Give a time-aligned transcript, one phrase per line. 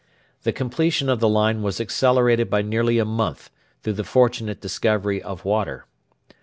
[0.41, 3.51] The completion of the line was accelerated by nearly a month
[3.83, 5.85] through the fortunate discovery of water.